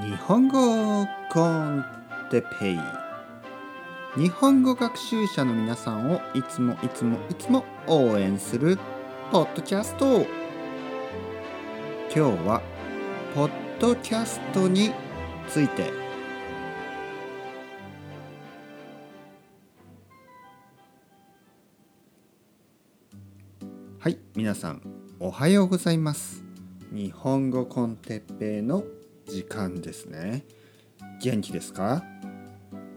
[0.00, 1.84] 日本語コン
[2.30, 2.78] テペイ。
[4.16, 8.78] 日本語学習者の皆さんをいつもいつもいつも応援する
[9.32, 10.24] ポッドキャスト。
[12.14, 12.62] 今日は
[13.34, 13.50] ポッ
[13.80, 14.92] ドキャストに
[15.48, 15.90] ついて。
[23.98, 24.80] はい皆さん
[25.18, 26.44] おはようございます。
[26.92, 28.84] 日本語コンテッペの
[29.28, 30.44] 時間ですね。
[31.22, 32.02] 元気ですか？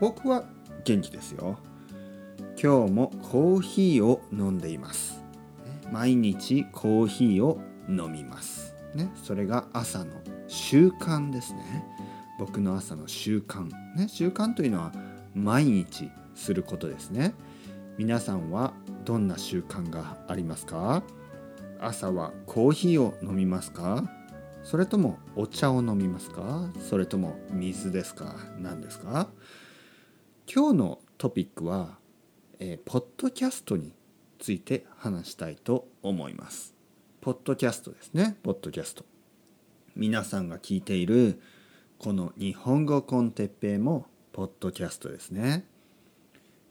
[0.00, 0.44] 僕は
[0.84, 1.58] 元気ですよ。
[2.60, 5.22] 今日もコーヒーを飲んでいます。
[5.92, 8.74] 毎日コーヒーを飲みます。
[8.94, 10.12] ねそれが朝の
[10.48, 11.84] 習慣ですね。
[12.38, 13.68] 僕の朝の習慣。
[13.96, 14.92] ね習慣というのは
[15.34, 17.34] 毎日することですね。
[17.98, 18.72] 皆さんは
[19.04, 21.02] どんな習慣がありますか？
[21.80, 24.04] 朝はコーヒーを飲みますか？
[24.64, 26.70] それともお茶を飲みますか？
[26.80, 28.34] それとも水ですか？
[28.58, 29.28] 何ですか？
[30.52, 31.98] 今日のトピックは、
[32.58, 33.92] えー、ポッドキャストに
[34.38, 36.74] ついて話したいと思います。
[37.20, 38.38] ポッドキャストですね。
[38.42, 39.04] ポッドキャスト。
[39.94, 41.40] 皆さんが聞いている
[41.98, 45.66] この日本語コンテッペイもポッドキャストですね。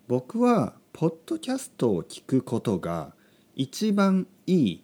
[0.07, 3.13] 僕はポッドキャストを聞くことが
[3.55, 4.83] 一番いい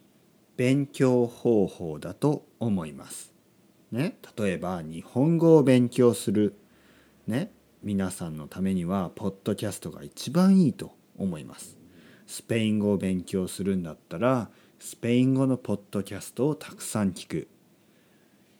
[0.60, 3.32] 勉強方法だと思います。
[3.92, 6.54] ね、例えば日本語を勉強する、
[7.26, 7.50] ね、
[7.82, 11.78] 皆さんのためにはポッドキャストが一番いいと思います。
[12.26, 17.48] スペイン語を勉強するんだったらスペイン語のポッドキャストをたくさん聞く。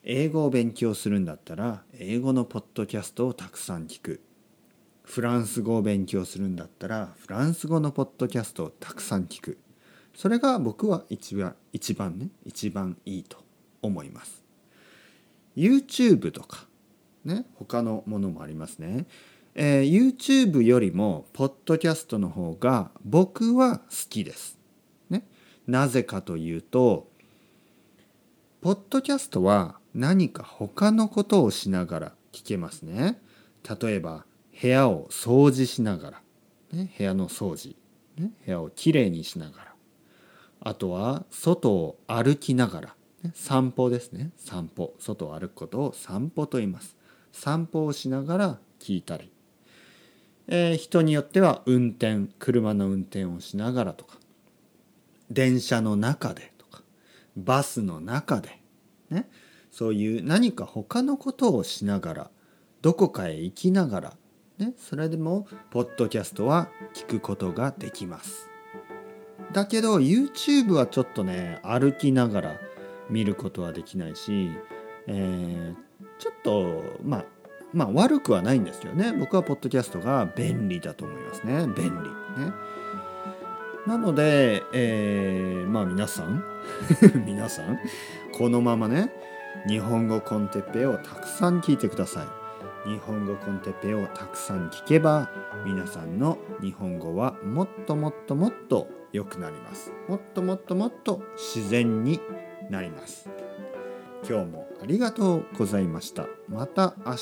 [0.02, 4.22] 英語を勉強するんだったら英語のポッドキャストをたくさん聞く。
[5.02, 9.58] フランス語を勉強するんだったらフランス語のポッドキャストをたくさん聞く。
[10.14, 13.38] それが僕は一番一番ね一番いいと
[13.82, 14.42] 思います。
[15.56, 16.66] YouTube とか
[17.24, 19.06] ね他のものもありますね、
[19.54, 24.58] えー、YouTube よりもポッドキャストの方が僕は好きです。
[25.08, 25.26] ね。
[25.66, 27.08] なぜかというと
[28.60, 33.20] ポッドキャストは何か他のことをしながら聞けますね。
[33.80, 34.24] 例えば
[34.60, 36.22] 部屋を掃除しながら、
[36.72, 37.76] ね、部屋の掃除、
[38.18, 39.69] ね、部屋をきれいにしながら。
[40.60, 42.94] あとは外を歩きながら、
[43.34, 44.30] 散歩ですね。
[44.36, 44.94] 散歩。
[44.98, 46.96] 外を歩くことを散歩と言います。
[47.32, 49.30] 散歩をしながら聞いたり、
[50.48, 54.18] えー、人によっては運転車の運転をしながらとか。
[55.30, 56.82] 電車の中でとか。
[57.36, 58.60] バスの中で、
[59.10, 59.28] ね、
[59.70, 62.30] そういう何か他のことをしながら。
[62.82, 64.16] どこかへ行きながら、
[64.58, 68.49] ね、それでもポッドキャストは聞くことができます。
[69.52, 72.60] だけど YouTube はちょっとね歩きながら
[73.08, 74.50] 見ることはできないし、
[75.06, 75.74] えー、
[76.18, 77.24] ちょっとまあ
[77.72, 79.12] まあ悪くはないんですよね。
[79.12, 81.66] 僕はポッドキャストが便利だと思いますね。
[81.76, 82.44] 便利。
[82.44, 82.52] ね。
[83.86, 86.44] なので、えー、まあ皆さん
[87.26, 87.78] 皆さん
[88.36, 89.12] このままね
[89.66, 92.40] 日本語コンテッペをたくさん聞いてください。
[92.88, 95.30] 日本語コンテッペをたくさん聞けば
[95.66, 99.92] 皆さんの日本語はもっともっともっと良くなります。
[100.08, 102.20] もっともっともっと自然に
[102.68, 103.28] なります。
[104.28, 106.26] 今日もありがとうございました。
[106.48, 107.14] また明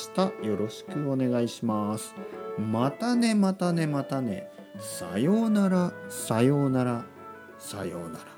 [0.42, 2.14] 日よろしくお願いします。
[2.58, 4.50] またねまたねまたね。
[4.78, 7.04] さようならさようなら
[7.58, 8.37] さようなら。